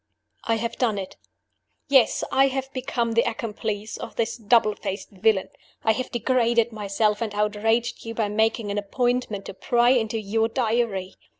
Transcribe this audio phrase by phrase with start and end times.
[0.45, 1.15] "I have done it.
[1.87, 2.23] "Yes!
[2.31, 5.49] I have become the accomplice of this double faced villain.
[5.83, 10.47] I have degraded myself and outraged you by making an appointment to pry into your
[10.47, 11.17] Diary.